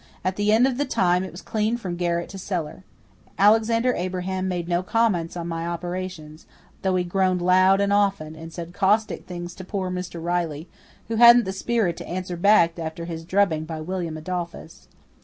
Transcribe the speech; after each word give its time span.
At 0.25 0.35
the 0.35 0.51
end 0.51 0.65
of 0.65 0.79
the 0.79 0.85
time 0.85 1.23
it 1.23 1.29
was 1.31 1.43
clean 1.43 1.77
from 1.77 1.95
garret 1.95 2.27
to 2.29 2.39
cellar. 2.39 2.83
Alexander 3.37 3.93
Abraham 3.93 4.47
made 4.47 4.67
no 4.67 4.81
comments 4.81 5.37
on 5.37 5.47
my 5.47 5.67
operations, 5.67 6.47
though 6.81 6.95
he 6.95 7.03
groaned 7.03 7.39
loud 7.39 7.79
and 7.79 7.93
often, 7.93 8.35
and 8.35 8.51
said 8.51 8.73
caustic 8.73 9.27
things 9.27 9.53
to 9.53 9.63
poor 9.63 9.91
Mr. 9.91 10.19
Riley, 10.19 10.67
who 11.07 11.17
hadn't 11.17 11.45
the 11.45 11.53
spirit 11.53 11.97
to 11.97 12.07
answer 12.07 12.35
back 12.35 12.79
after 12.79 13.05
his 13.05 13.23
drubbing 13.23 13.65
by 13.65 13.79
William 13.79 14.17
Adolphus. 14.17 14.87